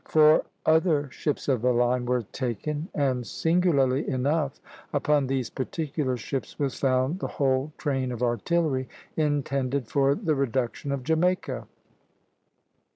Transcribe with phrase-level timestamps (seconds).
[0.07, 4.59] Four other ships of the line were taken, and, singularly enough,
[4.91, 10.91] upon these particular ships was found the whole train of artillery intended for the reduction
[10.91, 11.67] of Jamaica.